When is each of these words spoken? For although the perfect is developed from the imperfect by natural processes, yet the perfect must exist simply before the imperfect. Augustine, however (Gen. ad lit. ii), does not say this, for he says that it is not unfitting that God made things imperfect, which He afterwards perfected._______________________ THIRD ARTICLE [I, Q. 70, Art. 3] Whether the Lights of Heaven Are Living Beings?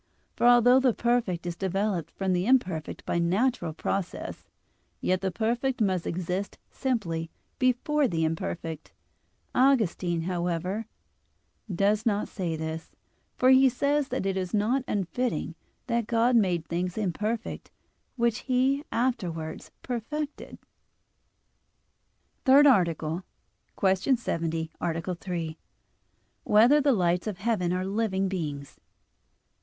For 0.35 0.47
although 0.47 0.79
the 0.79 0.95
perfect 0.95 1.45
is 1.45 1.55
developed 1.55 2.09
from 2.15 2.33
the 2.33 2.47
imperfect 2.47 3.05
by 3.05 3.19
natural 3.19 3.71
processes, 3.71 4.45
yet 4.99 5.21
the 5.21 5.29
perfect 5.29 5.79
must 5.79 6.07
exist 6.07 6.57
simply 6.71 7.29
before 7.59 8.07
the 8.07 8.25
imperfect. 8.25 8.93
Augustine, 9.53 10.21
however 10.21 10.87
(Gen. 11.69 11.69
ad 11.69 11.69
lit. 11.69 11.69
ii), 11.69 11.75
does 11.75 12.05
not 12.07 12.27
say 12.27 12.55
this, 12.55 12.89
for 13.37 13.51
he 13.51 13.69
says 13.69 14.07
that 14.07 14.25
it 14.25 14.37
is 14.37 14.55
not 14.55 14.83
unfitting 14.87 15.53
that 15.85 16.07
God 16.07 16.35
made 16.35 16.65
things 16.65 16.97
imperfect, 16.97 17.69
which 18.15 18.39
He 18.39 18.83
afterwards 18.91 19.69
perfected._______________________ 19.83 20.57
THIRD 22.45 22.65
ARTICLE 22.65 23.23
[I, 23.83 23.95
Q. 23.95 24.15
70, 24.15 24.71
Art. 24.81 25.07
3] 25.19 25.59
Whether 26.43 26.81
the 26.81 26.91
Lights 26.91 27.27
of 27.27 27.37
Heaven 27.37 27.71
Are 27.71 27.85
Living 27.85 28.27
Beings? 28.27 28.79